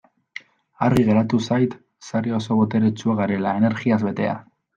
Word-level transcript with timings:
Argi 0.85 1.03
geratu 1.09 1.39
zait 1.47 1.75
sare 2.07 2.33
oso 2.39 2.59
boteretsua 2.63 3.17
garela, 3.21 3.53
energiaz 3.61 4.01
betea. 4.09 4.35